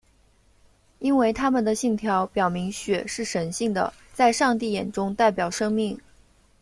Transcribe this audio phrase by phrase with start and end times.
[0.97, 5.95] 因为他们的信条表明血是神性的在上帝眼中代表生命。